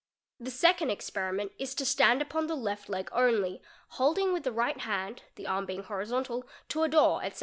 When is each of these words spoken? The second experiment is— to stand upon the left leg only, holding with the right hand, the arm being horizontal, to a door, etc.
The 0.39 0.49
second 0.49 0.89
experiment 0.89 1.51
is— 1.59 1.75
to 1.75 1.85
stand 1.85 2.23
upon 2.23 2.47
the 2.47 2.55
left 2.55 2.89
leg 2.89 3.07
only, 3.11 3.61
holding 3.89 4.33
with 4.33 4.41
the 4.41 4.51
right 4.51 4.79
hand, 4.79 5.21
the 5.35 5.45
arm 5.45 5.67
being 5.67 5.83
horizontal, 5.83 6.47
to 6.69 6.81
a 6.81 6.89
door, 6.89 7.23
etc. 7.23 7.39